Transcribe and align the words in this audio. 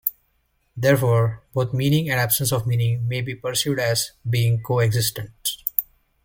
Therefore, 0.75 1.43
both 1.53 1.73
meaning 1.75 2.09
and 2.09 2.19
absence 2.19 2.51
of 2.51 2.65
meaning 2.65 3.07
may 3.07 3.21
be 3.21 3.35
perceived 3.35 3.77
as 3.79 4.13
being 4.27 4.63
co-existents. 4.63 5.61